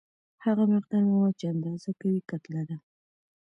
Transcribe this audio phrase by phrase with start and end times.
[0.45, 2.77] هغه مقدار مواد چې اندازه کوي کتله ده.